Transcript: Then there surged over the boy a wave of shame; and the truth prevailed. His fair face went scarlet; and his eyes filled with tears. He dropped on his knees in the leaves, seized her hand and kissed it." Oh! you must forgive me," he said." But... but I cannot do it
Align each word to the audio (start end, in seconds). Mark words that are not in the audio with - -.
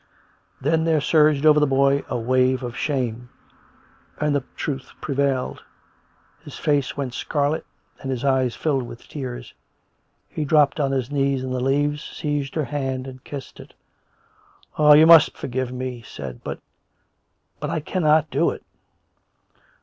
Then 0.59 0.83
there 0.83 0.99
surged 0.99 1.45
over 1.45 1.59
the 1.59 1.67
boy 1.67 2.03
a 2.09 2.17
wave 2.17 2.63
of 2.63 2.75
shame; 2.75 3.29
and 4.19 4.33
the 4.35 4.43
truth 4.55 4.93
prevailed. 4.99 5.61
His 6.43 6.57
fair 6.57 6.77
face 6.81 6.97
went 6.97 7.13
scarlet; 7.13 7.67
and 7.99 8.09
his 8.09 8.25
eyes 8.25 8.55
filled 8.55 8.81
with 8.81 9.07
tears. 9.07 9.53
He 10.27 10.43
dropped 10.43 10.79
on 10.79 10.91
his 10.91 11.11
knees 11.11 11.43
in 11.43 11.51
the 11.51 11.59
leaves, 11.59 12.03
seized 12.03 12.55
her 12.55 12.65
hand 12.65 13.05
and 13.05 13.23
kissed 13.23 13.59
it." 13.59 13.75
Oh! 14.79 14.95
you 14.95 15.05
must 15.05 15.37
forgive 15.37 15.71
me," 15.71 15.97
he 15.97 16.01
said." 16.01 16.41
But... 16.43 16.61
but 17.59 17.69
I 17.69 17.79
cannot 17.79 18.31
do 18.31 18.49
it 18.49 18.63